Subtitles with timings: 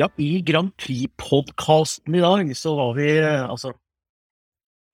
[0.00, 3.74] Ja, i Grand Prix-podkasten i dag så var vi altså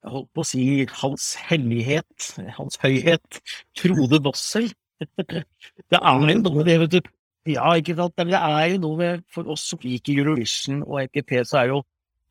[0.03, 0.65] Jeg holdt på å si
[0.99, 2.25] Hans Hellighet,
[2.57, 3.39] Hans Høyhet,
[3.79, 4.67] Frode Wassel.
[4.99, 7.13] Det er noe med det, vet du.
[7.53, 8.17] Ja, ikke sant.
[8.19, 11.71] Men det er jo noe med For oss som liker Eurovision og EGP, så er
[11.77, 11.81] jo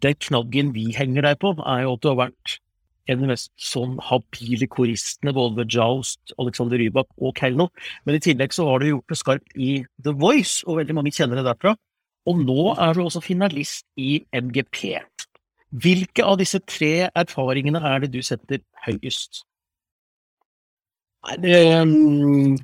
[0.04, 2.59] den knaggen vi henger deg på, er jo at du har vært
[3.05, 7.70] en av de mest sånn habile koristene, både Joust, Alexander Rybak og Kelno.
[8.03, 11.16] Men i tillegg så har du gjort det skarpt i The Voice, og veldig mange
[11.16, 11.78] kjenner det derfra.
[12.26, 14.98] Og nå er du også finalist i MGP.
[15.76, 19.44] Hvilke av disse tre erfaringene er det du setter høyest?
[21.26, 22.56] Nei, det, um,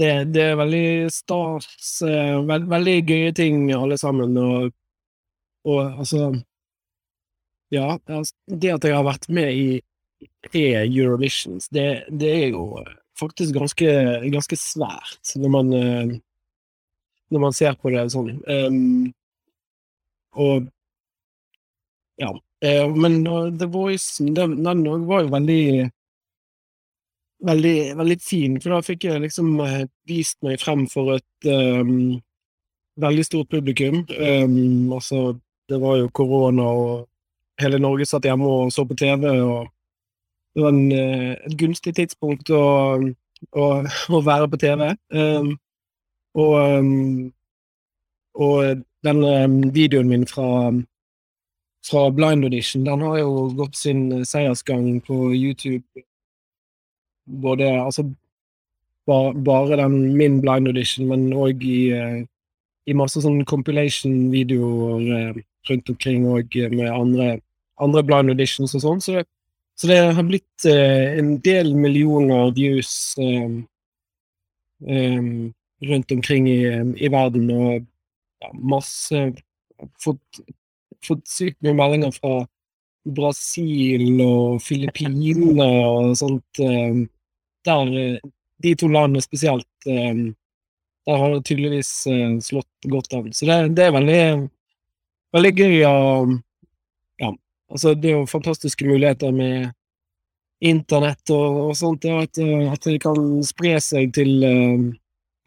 [0.00, 1.70] det, det er veldig stas.
[2.04, 4.36] Uh, veld, veldig gøye ting, alle sammen.
[4.40, 4.70] Og,
[5.68, 6.30] og altså
[7.74, 9.80] Ja, det at jeg har vært med i
[10.46, 12.84] tre Eurovisions, det, det er jo
[13.18, 13.88] faktisk ganske,
[14.30, 16.12] ganske svært når man uh,
[17.30, 18.32] når man ser på det sånn.
[18.46, 19.12] Um,
[20.36, 20.68] og
[22.20, 22.32] ja.
[22.64, 25.62] Uh, men uh, The Voice, den, òg var jo veldig
[27.46, 32.14] Veldig, veldig fin, for da fikk jeg liksom uh, vist meg frem for et um,
[32.96, 33.98] veldig stort publikum.
[34.08, 35.34] Um, altså,
[35.68, 39.68] det var jo korona, og hele Norge satt hjemme og så på TV, og
[40.56, 42.64] det var en, et gunstig tidspunkt å,
[43.52, 44.88] å, å være på TV.
[45.12, 45.52] Um,
[46.36, 47.32] og, um,
[48.34, 50.72] og den um, videoen min fra,
[51.88, 56.04] fra Blind Audition, den har jo gått sin seiersgang på YouTube.
[57.26, 58.04] Både altså
[59.06, 62.20] bar, bare den min Blind Audition, men òg i, uh,
[62.86, 67.40] i masse sånn compilation-videoer uh, rundt omkring, og med andre,
[67.80, 69.02] andre Blind Auditions og sånn.
[69.02, 69.22] Så,
[69.76, 73.14] så, det har blitt eh, en del millioner views.
[73.20, 73.56] Eh,
[74.86, 75.30] um,
[75.88, 76.60] rundt omkring i,
[76.96, 77.84] i verden, og
[78.42, 79.28] ja, masse
[80.00, 80.38] Fått,
[81.04, 82.38] fått sykt mye meldinger fra
[83.06, 86.60] Brasil og Filippinene og sånt.
[86.60, 87.06] Um,
[87.66, 88.18] der
[88.64, 89.68] De to landene spesielt.
[89.84, 90.30] Um,
[91.06, 93.32] der har det tydeligvis uh, slått godt an.
[93.36, 94.22] Så det, det er veldig,
[95.36, 97.30] veldig gøy Ja,
[97.70, 99.74] altså, det er jo fantastiske muligheter med
[100.64, 104.88] internett og, og sånt, at, at det kan spre seg til uh,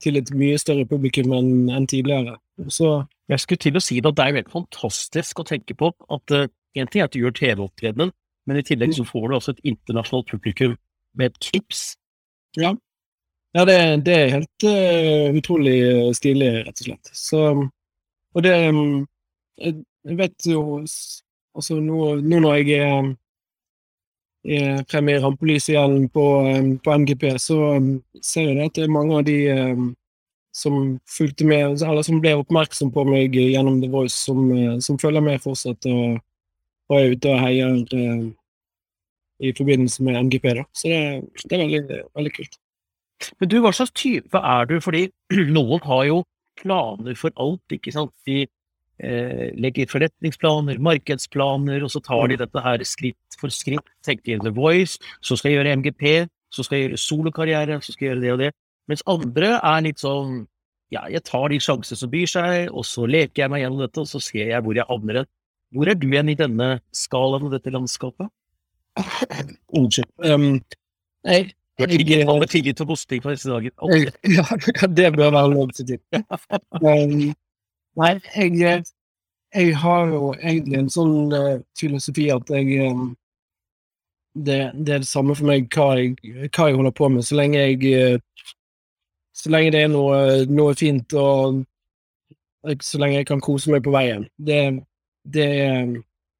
[0.04, 2.38] til et mye større publikum enn en tidligere.
[2.72, 6.36] Så jeg skulle til å si at det er helt fantastisk å tenke på at
[6.36, 6.48] uh,
[6.80, 8.14] en ting er at du gjør TV-opptredenen,
[8.48, 10.76] men i tillegg så får du også et internasjonalt publikum
[11.20, 11.84] med et klips.
[12.58, 12.74] Ja,
[13.58, 13.78] ja det,
[14.08, 15.80] det, er helt uh, utrolig
[16.18, 17.14] stilig, rett og slett.
[17.14, 17.46] Så,
[18.36, 19.08] og det um,
[19.60, 20.62] Jeg vet jo
[21.58, 23.08] Altså, nå, nå når jeg er
[24.90, 26.26] fremme i rampelyset igjen på,
[26.84, 27.58] på, MGP, så
[28.24, 29.40] ser jeg at det er mange av de
[30.56, 34.50] som fulgte med, eller som ble oppmerksom på meg gjennom The Voice, som,
[34.82, 36.20] som følger med fortsatt og,
[36.90, 38.26] og, er ute og heier uh,
[39.40, 40.50] i forbindelse med MGP.
[40.58, 40.66] Da.
[40.74, 41.04] Så det,
[41.46, 42.60] det er veldig, veldig, kult.
[43.40, 44.80] Men du, hva slags type er du?
[44.84, 45.08] Fordi
[45.58, 46.24] noen har jo
[46.60, 48.16] planer for alt, ikke sant.
[48.28, 48.46] De
[49.04, 52.44] eh, legger forretningsplaner, markedsplaner, og så tar de mm.
[52.44, 53.94] dette her skritt for skritt.
[54.06, 56.06] Tenker The Voice, så skal jeg gjøre MGP,
[56.54, 58.54] så skal jeg gjøre solokarriere, så skal jeg gjøre det og det.
[58.90, 60.42] Mens andre er litt sånn
[60.90, 64.02] ja, jeg tar de sjansene som byr seg, og så leker jeg meg gjennom dette,
[64.02, 65.28] og så ser jeg hvor jeg havner.
[65.76, 68.32] Hvor er du igjen i denne skalaen og dette landskapet?
[69.78, 70.10] Unnskyld.
[70.26, 70.58] Um,
[71.28, 73.76] jeg, du har tilgitt, jeg, tilgitt til posting på disse dager.
[73.78, 74.10] Okay.
[74.34, 76.00] Ja, det bør være lov til
[76.82, 77.30] um,
[78.00, 78.84] Nei, jeg,
[79.56, 83.10] jeg har jo egentlig en sånn uh, filosofi at jeg um,
[84.36, 86.14] det, det, er det samme for meg hva jeg,
[86.54, 88.46] hva jeg holder på med, så lenge jeg uh,
[89.36, 91.64] Så lenge det er noe, noe, fint og
[92.84, 94.26] så lenge jeg kan kose meg på veien.
[94.36, 94.58] Det,
[95.24, 95.46] det,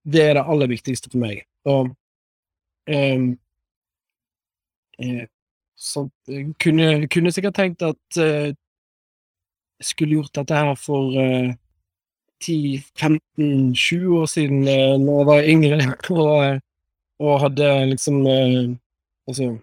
[0.04, 1.46] det er det aller viktigste for meg.
[1.64, 1.94] Og
[2.92, 3.30] um,
[5.00, 5.24] uh,
[5.80, 6.04] så
[6.60, 8.20] kunne, kunne sikkert tenkt at
[9.82, 11.54] skulle gjort dette her for uh,
[12.44, 15.80] 10-15-20 år siden, uh, når jeg var yngre,
[16.24, 16.62] og,
[17.20, 18.76] og hadde liksom uh,
[19.30, 19.58] Altså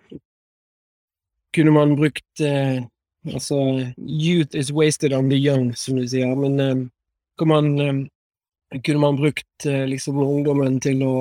[1.55, 2.85] Kunne man brukt uh,
[3.35, 6.89] Altså Youth is wasted on the young, som du sier, men uh,
[7.39, 8.09] kunne man,
[8.85, 11.15] kunne man brukt liksom ungdommen til å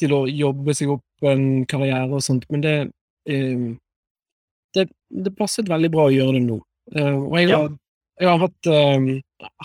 [0.00, 2.74] til å jobbe seg opp en karriere og sånt, men det
[4.74, 6.58] det, det passet veldig bra å gjøre det nå.
[6.96, 7.58] Uh, og jeg, ja.
[7.58, 7.76] har,
[8.20, 9.10] jeg har hatt, um,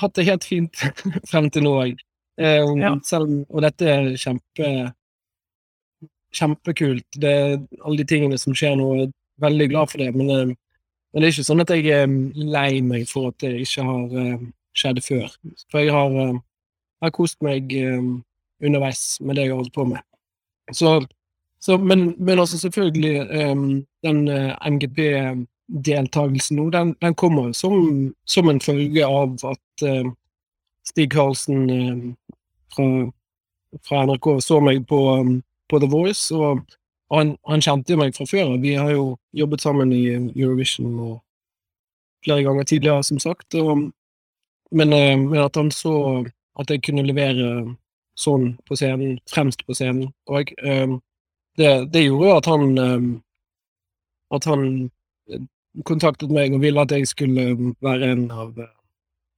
[0.02, 0.84] hatt, det helt fint
[1.32, 1.98] frem til nå, jeg.
[2.36, 2.92] Um, ja.
[3.08, 4.72] selv, og dette er kjempe
[6.36, 7.08] kjempekult.
[7.16, 7.56] Det er
[7.86, 8.90] alle de tingene som skjer nå.
[9.00, 10.12] Jeg er veldig glad for det.
[10.16, 10.56] Men, men,
[11.16, 14.40] det er ikke sånn at jeg er lei meg for at det ikke har
[14.76, 15.30] skjedd før.
[15.72, 16.40] For jeg har, eh,
[17.04, 18.10] har kost meg eh,
[18.64, 20.04] underveis med det jeg har holdt på med.
[20.74, 20.98] Så,
[21.62, 23.56] så men, men også selvfølgelig, eh,
[24.08, 24.54] den eh,
[25.70, 30.12] MGP-deltakelsen nå, den, den kommer som, som en følge av at eh,
[30.86, 32.14] Stig Karlsen eh,
[32.76, 33.12] fra,
[33.88, 36.62] fra NRK så meg på, um, på The Voice, og
[37.12, 38.58] han, han kjente meg fra før.
[38.62, 41.22] Vi har jo jobbet sammen i Eurovision og
[42.26, 43.56] flere ganger tidligere, som sagt.
[43.56, 43.92] Og,
[44.72, 46.26] men, eh, men at han så
[46.56, 47.76] at jeg kunne levere
[48.16, 50.14] sånn på scenen, fremst på scenen.
[50.32, 50.98] Og eh,
[51.58, 53.08] det, det gjorde at han eh,
[54.36, 54.90] at han eh,
[55.84, 58.54] kontaktet meg og ville at jeg skulle være en av,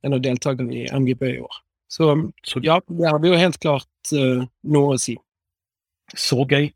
[0.06, 1.56] en av deltakerne i MGP i år.
[1.90, 2.12] Så
[2.46, 5.18] Så, ja, det hadde jo helt klart uh, noe å si.
[6.16, 6.70] så gøy.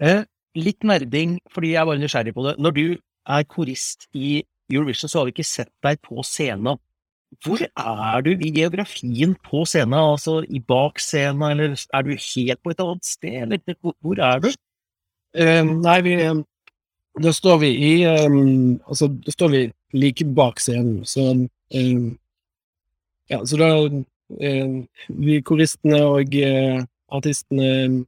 [0.00, 0.24] Eh,
[0.56, 2.56] litt nerding, fordi jeg var nysgjerrig på det.
[2.58, 2.96] Når du
[3.26, 4.42] er korist i
[4.72, 6.78] Eurovision, så har vi ikke sett deg på scenen.
[7.44, 9.94] Hvor er du i geografien på scenen?
[9.98, 14.38] Altså i bak scenen, eller er du helt på et annet sted, eller hvor- er
[14.40, 14.48] du?
[15.34, 16.34] Uh, nei, vi eh,
[17.22, 17.92] Da står vi i
[18.26, 19.62] um, Altså, da står vi
[19.94, 22.18] like bak scenen, så um,
[23.30, 23.68] Ja, så da
[24.40, 26.82] eh, Vi koristene og uh,
[27.14, 28.04] artistene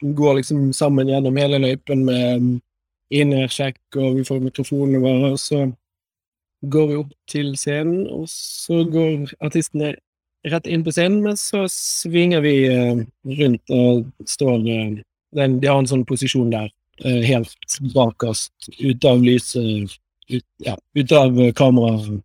[0.00, 2.60] går liksom sammen gjennom hele løypen med
[3.10, 5.66] innersjekk, og vi får mikrofonene våre, og så
[6.72, 9.94] går vi opp til scenen, og så går artistene
[10.48, 13.02] rett inn på scenen, men så svinger vi uh,
[13.40, 15.00] rundt og står uh,
[15.36, 16.70] den, De har en sånn posisjon der,
[17.04, 19.94] helt bakerst, ute av lyset,
[20.30, 21.56] ut, ja, ute av kameraet.
[21.56, 22.20] kamera.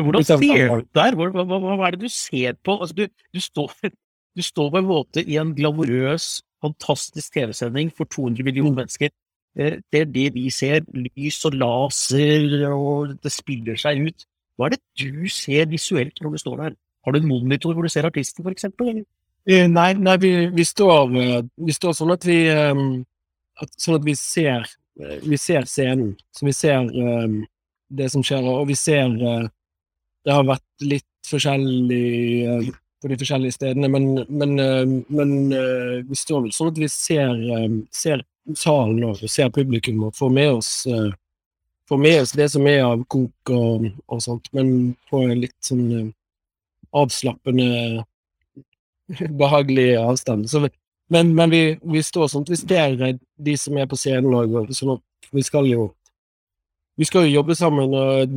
[0.00, 1.16] Men hvordan ser du der?
[1.18, 2.76] Hva, hva, hva, er det du ser på?
[2.80, 3.72] Altså, du, du, står,
[4.36, 9.12] du står på en måte i en glamorøs, fantastisk TV-sending for 200 millioner mennesker.
[9.58, 10.84] Eh, Det er det vi ser.
[10.94, 14.26] Lys og laser, og det spiller seg ut.
[14.56, 16.76] Hva er det du ser visuelt når du står der?
[17.04, 19.02] Har du en monitor hvor du ser artisten, eksempel?
[19.48, 22.82] Eh, Nei, nei vi, vi, står, eh, vi står sånn at vi eh,
[23.62, 24.66] at, Sånn at vi ser
[25.00, 26.14] eh, Vi ser scenen.
[26.36, 27.40] Så vi ser um,
[27.90, 29.48] det som skjer, og vi ser uh,
[30.24, 32.04] Det har vært litt forskjellig
[32.48, 32.70] uh,
[33.00, 35.30] på de forskjellige stedene, men, men, uh, men
[36.04, 38.24] vi står vel sånn at vi ser, eh, ser
[38.60, 40.72] salen og ser publikum og får med oss
[41.90, 45.56] Får med oss det som er av kok og, og sånt, men på en litt
[45.66, 46.12] sånn
[46.94, 48.04] avslappende
[49.40, 50.46] behagelig avstand.
[50.52, 50.68] Så,
[51.10, 54.72] men men vi, vi står sånn at vi ser de som er på scenen òg,
[54.76, 55.90] sånn at vi skal jo
[57.00, 58.32] Vi skal jo jobbe sammen og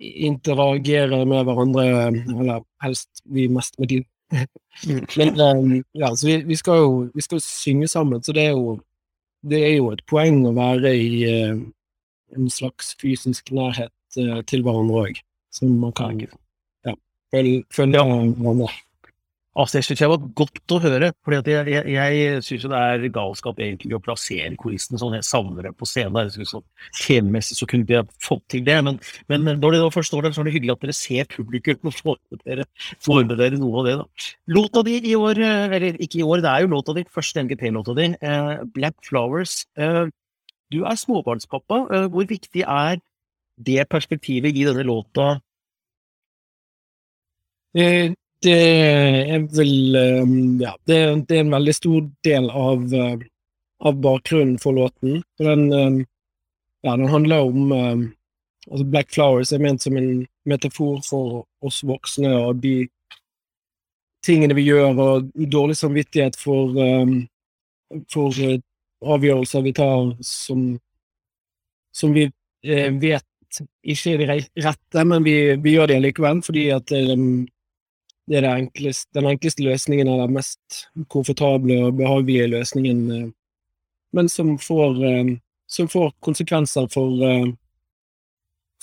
[0.00, 4.00] interagere med hverandre, eller helst vi mest med de.
[5.18, 8.56] Men eh, ja, så vi, vi skal jo vi skal synge sammen, så det er
[8.56, 8.80] jo
[9.46, 11.60] det er jo et poeng å være i uh,
[12.34, 15.20] en slags fysisk nærhet uh, til hverandre òg,
[15.52, 16.94] som man kan ja,
[17.30, 18.72] følge hverandre.
[19.54, 22.78] Altså, det synes jeg var godt å høre, for jeg, jeg, jeg synes jo det
[22.80, 25.14] er galskap egentlig å plassere koristene sånn.
[25.14, 26.26] Jeg savner det på scenen.
[26.26, 26.64] Jeg synes sånn,
[26.98, 28.98] Temamessig så kunne vi fått til det, men,
[29.30, 31.90] men når de da først står der, så er det hyggelig at dere ser publikum
[31.92, 33.94] og får med noe av det.
[34.00, 34.26] da.
[34.58, 37.46] Låta di i år, eh, eller ikke i år, det er jo låta di, første
[37.46, 39.60] NGP-låta di, eh, Black Flowers.
[39.78, 40.04] Eh,
[40.74, 41.82] du er småbarnspappa.
[41.94, 42.98] Eh, hvor viktig er
[43.54, 45.36] det perspektivet i denne låta?
[48.44, 50.98] Det, er vel eh, Ja, det,
[51.28, 53.16] det er en veldig stor del av, eh,
[53.80, 55.22] av bakgrunnen for låten.
[55.40, 56.04] Den, eh,
[56.84, 58.04] ja, den handler om eh,
[58.70, 62.86] altså Black Flowers er ment som en metafor for oss voksne og de
[64.24, 66.72] tingene vi gjør, og dårlig samvittighet for,
[68.12, 68.60] for eh,
[69.04, 70.66] avgjørelser vi tar som,
[71.92, 72.28] som vi
[72.64, 73.26] eh, vet
[73.84, 77.12] ikke er de rette, men vi, vi gjør det likevel fordi at eh,
[78.26, 83.26] det er det enklest, den enkleste løsningen er den mest komfortable og behagelige løsningen, eh,
[84.16, 87.52] men som får, eh, som får konsekvenser for eh,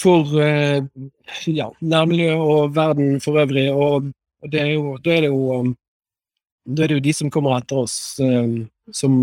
[0.02, 0.26] for
[1.46, 4.08] ja, nærmiljøet og verden for øvrig, og,
[4.42, 5.76] og det er jo, da er det jo
[6.66, 9.14] da er det jo de som kommer etter oss, som,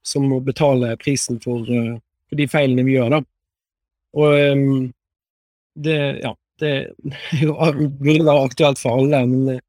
[0.00, 3.20] som må betale prisen for, for de feilene vi gjør, da.
[4.16, 4.88] Og
[5.84, 7.56] det, ja, det er jo-
[8.44, 9.60] aktuelt for alle, men eh,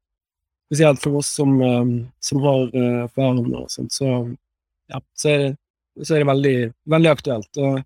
[0.68, 1.84] spesielt for oss som, eh,
[2.20, 4.10] som har eh, barn og sånt, så
[4.88, 5.56] ja, så er det,
[6.02, 7.50] så er det veldig, veldig aktuelt.
[7.56, 7.78] Og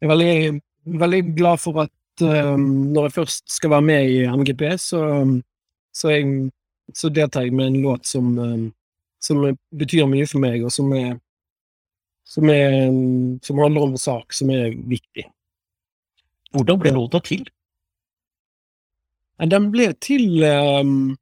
[0.00, 0.60] jeg er veldig,
[1.04, 5.02] veldig glad for at um, når jeg først skal være med i MGP, så,
[5.94, 6.50] så, jeg,
[6.96, 8.32] så deltar jeg med en låt som,
[9.20, 9.44] som
[9.76, 11.14] betyr mye for meg, og som er
[12.26, 12.90] som, er,
[13.42, 15.28] som handler om en sak som er viktig.
[16.56, 17.44] Hvordan ble låta til?
[19.36, 21.16] Den ble til um,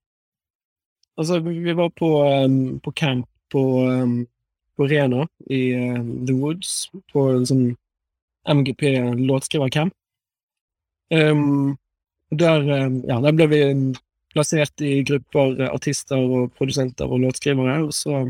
[1.19, 4.27] Altså, vi var på, um, på camp på, um,
[4.77, 6.73] på Rena i um, The Woods,
[7.13, 7.69] på en sånn
[8.51, 8.83] MGP
[9.23, 9.95] låtskrivercamp.
[11.15, 11.77] Um,
[12.35, 12.67] der,
[13.07, 13.61] ja, der ble vi
[14.35, 18.25] plassert i grupper artister og produsenter og låtskrivere, og så,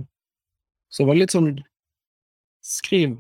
[0.93, 1.55] så var det litt sånn
[2.65, 3.19] Skriv,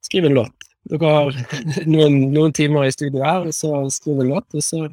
[0.00, 0.67] skriv en låt.
[0.88, 1.38] Dere har
[1.86, 4.88] noen, noen timer i studio her, og så skriver en låt, og så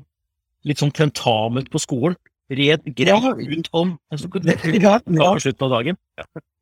[0.66, 2.16] Litt sånn tentamen på skolen.
[2.50, 5.98] Red greit rundt om Avslutten av dagen.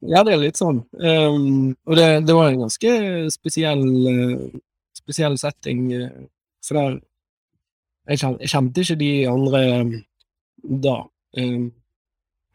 [0.04, 0.82] Ja, det er litt sånn.
[1.00, 2.92] Um, og det, det var en ganske
[3.32, 4.60] spesiell, uh,
[4.96, 5.86] spesiell setting.
[5.96, 6.28] Uh,
[6.64, 7.00] for der
[8.12, 9.94] jeg, kjen, jeg kjente ikke de andre um,
[10.84, 10.98] da,
[11.40, 11.66] um,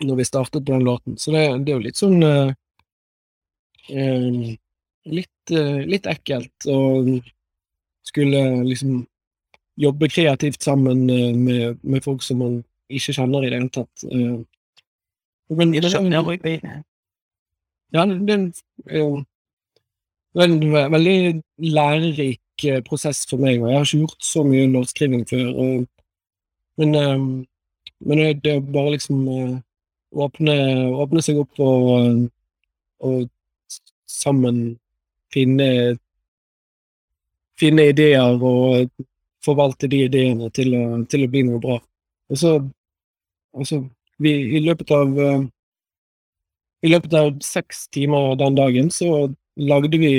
[0.05, 1.17] når vi startet på den låten.
[1.21, 2.53] Så det, det er jo litt sånn uh,
[5.09, 6.79] litt, eh, litt ekkelt å
[8.09, 9.03] skulle liksom
[9.79, 14.05] jobbe kreativt sammen eh, med, med folk som man ikke kjenner i det hele tatt.
[14.09, 14.39] eh.
[15.59, 16.39] men det, er, oi.
[17.95, 18.49] ja, det er en,
[20.45, 20.59] en
[20.93, 21.19] veldig
[21.73, 25.47] lærerik prosess for meg, og jeg har ikke gjort så mye låtskriving før.
[25.55, 25.87] Og,
[26.81, 26.97] men,
[28.01, 29.39] men det, er bare liksom å
[30.27, 30.57] åpne,
[31.05, 32.27] åpne seg opp og,
[33.05, 33.29] og
[34.09, 34.79] sammen
[35.35, 35.71] finne
[37.59, 38.89] finne ideer og
[39.45, 41.79] forvalte de ideene til å, til å bli noe bra.
[42.31, 42.53] Og så
[43.57, 43.81] altså,
[44.23, 45.47] vi, i løpet av eh,
[46.87, 50.13] i løpet av seks timer den dagen så lagde vi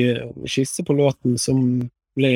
[0.49, 1.61] skisse på låten som
[2.19, 2.33] ble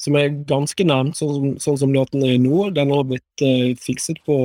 [0.00, 2.70] som er ganske nærmt sånn, sånn som låten er nå.
[2.72, 4.36] Den har blitt eh, fikset på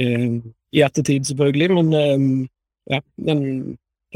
[0.00, 0.38] eh,
[0.72, 2.24] i ettertid, selvfølgelig, men eh,
[2.94, 3.42] ja, den,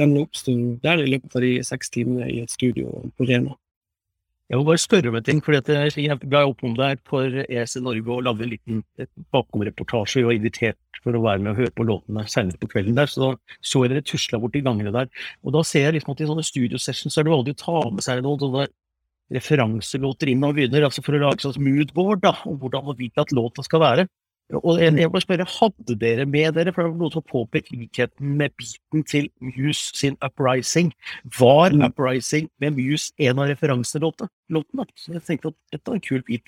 [0.01, 0.55] den oppsto
[0.85, 3.57] der i løpet av de seks timene i et studio på Rena.
[4.51, 8.11] Jeg må bare spørre om en ting, for jeg ble oppom der for ESC Norge
[8.11, 8.81] og lagde en liten
[9.31, 12.99] bakomreportasje Vi var invitert for å være med og høre på låtene senere på kvelden
[12.99, 15.07] der, så så jeg dere tusla borti gangene der.
[15.47, 17.85] Og da ser jeg liksom at i sånne studiosessions så er det vanlig å ta
[17.95, 18.67] med seg noen sånne
[19.39, 23.23] referanselåter inn og begynner, altså for å lage sånn moodboard da, om hvordan man vil
[23.23, 24.09] at låta skal være.
[24.59, 28.37] Og jeg, må spørre, hadde dere med dere, for det var noen som påpekte likheten
[28.41, 30.93] med biten til Muse sin Uprising.
[31.39, 31.85] Var Mm.
[31.87, 34.29] Uprising med Muse en av referanselåtene?
[34.51, 34.87] låtene?
[34.97, 36.43] Så jeg tenkte at dette var en kul bit.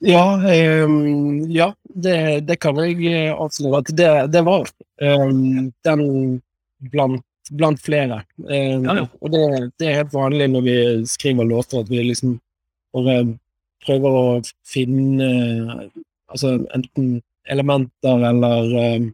[0.00, 0.38] Ja,
[0.84, 6.42] um, ja det, det kan jeg eh, avsløre at det, det var Um, den
[6.90, 7.22] blant,
[7.54, 8.24] blant flere.
[8.38, 9.06] Um, Ja, ja.
[9.20, 12.40] Og det, det er helt vanlig når vi skriver låter, at vi liksom
[12.92, 13.38] bare
[13.86, 15.28] prøver å finne
[16.28, 19.10] altså enten elementer eller ehm,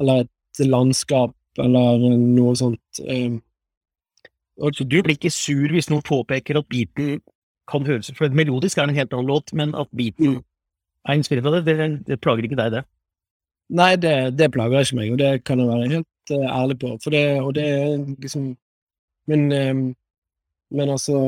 [0.00, 3.02] eller et landskap eller noe sånt.
[4.60, 7.20] Og Så du blir ikke sur hvis noen påpeker at beaten
[7.68, 10.42] kan høres ut For melodisk er det en helt annen låt, men at beaten
[11.06, 12.82] er inspirert av det, det, det plager ikke deg, det?
[13.76, 16.92] Nei, det, det plager ikke meg, og det kan jeg være helt eh, ærlig på.
[17.02, 18.56] For det, og det er liksom
[19.26, 19.74] Men, eh,
[20.70, 21.18] men altså,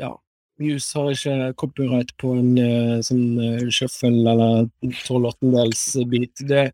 [0.00, 0.14] ja.
[0.62, 4.68] Muse har ikke copyright på en uh, sånn uh, shuffle eller
[5.02, 6.44] tolv åttendels bit.
[6.46, 6.68] Det,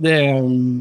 [0.00, 0.80] det um,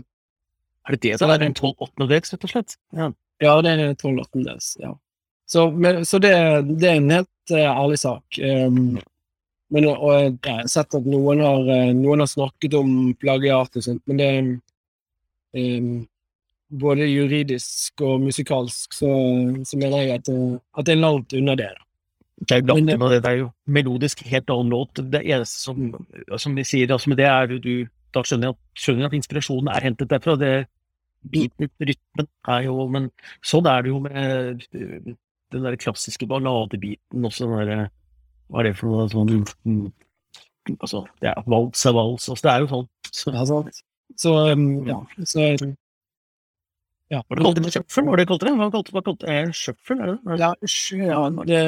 [0.87, 1.45] Er det det det er?
[1.49, 2.77] En tolv åttendedels, rett og slett?
[2.95, 3.11] Ja.
[3.43, 4.93] Ja, det er tolv åttendels, ja.
[5.49, 6.31] Så, men, så det,
[6.79, 8.39] det er en helt uh, ærlig sak.
[8.39, 8.99] Um,
[9.69, 14.01] men og, jeg har sett at noen har, noen har snakket om plagiat og sånt,
[14.09, 14.31] men det
[15.59, 15.91] um,
[16.69, 19.07] Både juridisk og musikalsk så,
[19.65, 20.27] så mener jeg at,
[20.77, 21.71] at det er langt unna det.
[21.73, 21.88] da.
[22.39, 23.23] Det er jo Men- langt det.
[23.23, 24.93] Det er jo melodisk helt annen låt.
[25.11, 29.01] Det eneste som, som vi sier, altså det er du, da skjønner jeg, at, skjønner
[29.03, 30.37] jeg at inspirasjonen er hentet derfra.
[30.39, 30.67] Det
[31.29, 33.09] Beaten, rytmen, er jo Men
[33.43, 35.15] sånn er det jo med øh,
[35.51, 37.89] den der klassiske balladebiten også, den derre
[38.47, 39.91] Hva er det for noe sånn
[40.79, 42.29] Altså, Altså, er vals er vals.
[42.29, 42.89] Altså, det er jo sånn.
[43.11, 43.61] Så, Ja.
[44.19, 45.43] Så um, ja, så
[47.09, 47.23] ja.
[47.27, 48.05] Var det kalt det sjøffel?
[48.05, 48.53] Var det kalt det?
[48.59, 50.01] Hva kalte, hva kalte sjøffel.
[50.03, 50.37] Er det det?
[50.43, 50.49] Ja,
[51.09, 51.61] ja det,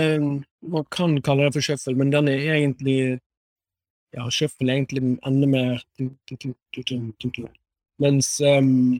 [0.62, 2.98] man kan kalle det for sjøffel, men den er egentlig
[4.12, 5.84] Ja, sjøffel er egentlig enda mer.
[8.02, 9.00] Mens um,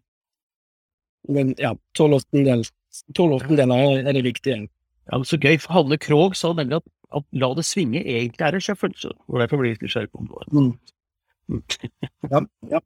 [1.30, 2.70] Men ja, tolv åttendeler
[3.16, 4.68] tolv er, er det riktige.
[5.12, 5.60] Ja, men Så gøy.
[5.60, 8.96] for Hanne Krogh sa nemlig at, at la det svinge egentlig er en sjøffel.
[8.98, 10.74] Så derfor blir jeg litt nysgjerrig på om det var Mm.
[11.52, 11.64] Mm.
[12.32, 12.80] Ja, ja.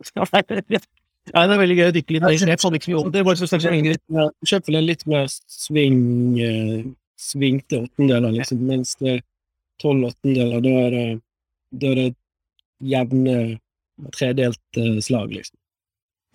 [1.34, 2.48] Ja, det er det er veldig gøy å dykke litt ned.
[2.52, 3.24] Jeg fant ikke mye om det.
[3.26, 6.02] Bare så kanskje egentlig Ja, Shuffle er litt mer sving
[6.40, 9.24] eh, svingte åttendeler, liksom, mens det er
[9.82, 11.06] tolv åttendeler, da er det
[11.78, 12.08] da er det
[12.88, 13.38] jevne
[14.14, 15.57] tredelt eh, slag, liksom.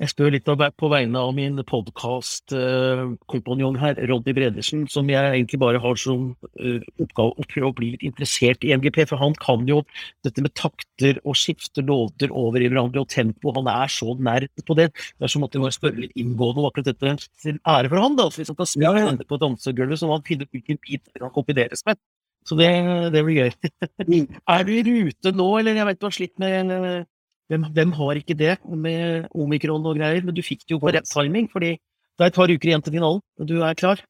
[0.01, 5.77] Jeg spør litt på vegne av min podkastkompanjong her, Roddy Bredersen, som jeg egentlig bare
[5.83, 9.85] har som oppgave å prøve å bli litt interessert i MGP, for han kan jo
[10.25, 14.49] dette med takter og skifte låter over i hverandre og tempo, han er så nær
[14.65, 14.89] på det.
[15.13, 18.01] Det er som at jeg må spørre litt inngående om akkurat dette til ære for
[18.01, 18.25] han, da.
[18.33, 19.29] Hvis han kan spille ja, ja.
[19.29, 22.01] på dansegulvet, så må han finne ut hvilken bit det kan kombineres med.
[22.49, 22.73] Så det,
[23.13, 23.51] det blir gøy.
[24.57, 27.05] er du i rute nå, eller jeg vet du har slitt med
[27.51, 30.23] hvem, hvem, har ikke det med omikron og greier?
[30.23, 32.83] Men du fikk det jo på rett timing, fordi det er et par uker igjen
[32.85, 34.03] til finalen, og du er klar?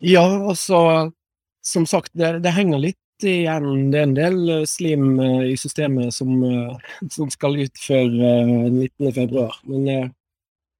[0.00, 1.10] Ja, altså
[1.62, 3.90] Som sagt, det, det henger litt igjen.
[3.92, 8.06] Det er en del eh, slim uh, i systemet som, uh, som, skal ut før
[8.08, 9.10] uh, 19.
[9.12, 9.58] februar.
[9.68, 10.08] Men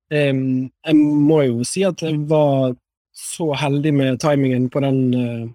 [0.09, 2.73] um, jeg må jo si at jeg var
[3.13, 5.53] så heldig med timingen på den,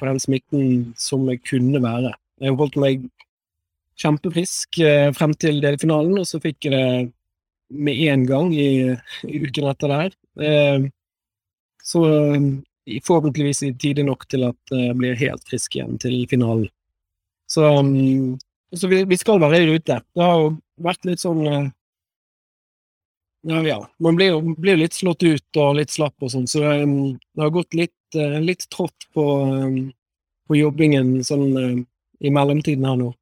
[0.00, 2.14] på den smitten som jeg kunne være.
[2.40, 3.04] Jeg holdt meg
[3.98, 7.12] kjempefrisk eh, frem til delfinalen, og så fikk jeg det
[7.68, 8.94] med en gang i,
[9.28, 10.14] i uken etter der.
[10.40, 10.86] Eh,
[11.84, 16.68] så eh, forhåpentligvis i tide nok til at jeg blir helt frisk igjen til finalen.
[17.48, 18.38] Så, mm,
[18.76, 19.98] så vi, vi, skal være i rute.
[20.14, 21.44] Det har jo vært litt sånn
[23.48, 23.78] ja, ja.
[24.02, 26.88] Man blir jo litt slått ut og litt slapp og sånn, så det,
[27.40, 29.24] har gått litt, litt trått på,
[30.48, 31.46] på jobbingen sånn
[32.18, 33.12] i mellomtiden her nå.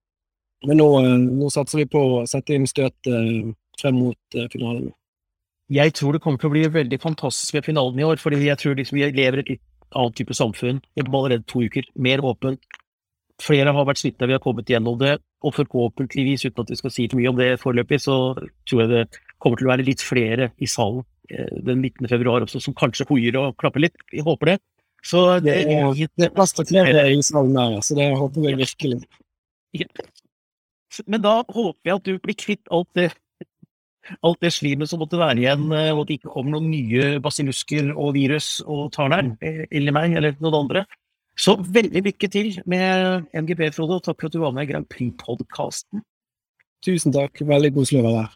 [0.65, 4.49] Men nå, eh, nå, satser vi på å sette inn støtet eh, frem mot eh,
[4.53, 4.89] finalen.
[5.73, 8.61] Jeg tror det kommer til å bli veldig fantastisk med finalen i år, fordi jeg
[8.63, 9.63] tror liksom vi lever i et
[9.99, 10.79] annet type samfunn.
[10.95, 12.63] Vi er allerede to uker, mer åpent.
[13.43, 15.19] Flere har vært smitta, vi har kommet gjennom det.
[15.45, 18.17] Og forhåpentligvis, uten at vi skal si for mye om det foreløpig, så
[18.71, 19.03] tror jeg det
[19.43, 22.07] kommer til å være litt flere i salen den 19.
[22.07, 23.99] februar også, som kanskje hoier og klapper litt.
[24.15, 24.57] Vi håper det.
[25.05, 28.47] Så det, det er, det er plass til flere i salen der, så det håper
[28.47, 29.01] vi virkelig.
[31.07, 33.11] Men da håper jeg at du blir kvitt alt det,
[34.27, 37.17] alt det slimet som måtte være igjen, eh, og at det ikke kommer noen nye
[37.23, 40.87] basilusker og virus og tar deg, eh, eller meg, eller noen andre.
[41.37, 44.73] Så veldig lykke til med MGP, Frode, og takk for at du var med i
[44.73, 46.01] Grand Prix-podkasten.
[46.87, 47.43] Tusen takk.
[47.45, 48.31] Veldig koselig å være.